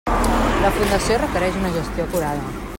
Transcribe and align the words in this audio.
La 0.63 0.71
fundació 0.77 1.19
requereix 1.25 1.61
una 1.61 1.73
gestió 1.77 2.09
acurada. 2.11 2.61